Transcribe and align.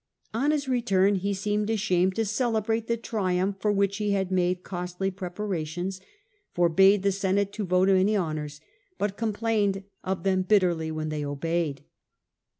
On 0.33 0.49
his 0.49 0.67
return 0.67 1.13
he 1.13 1.31
seemed 1.31 1.69
ashamed 1.69 2.15
to 2.15 2.25
celebrate 2.25 2.87
the 2.87 2.97
triumph 2.97 3.57
for 3.59 3.71
which 3.71 3.97
he 3.97 4.13
had 4.13 4.31
made 4.31 4.63
costly 4.63 5.11
pre 5.11 5.29
parations, 5.29 6.01
forbade 6.55 7.03
the 7.03 7.11
Senate 7.11 7.53
to 7.53 7.63
vote 7.65 7.87
him 7.87 7.97
any 7.97 8.17
honours, 8.17 8.61
but 8.97 9.15
complained 9.15 9.83
of 10.03 10.23
them 10.23 10.41
bitterly 10.41 10.89
when 10.89 11.09
they 11.09 11.23
obeyed. 11.23 11.83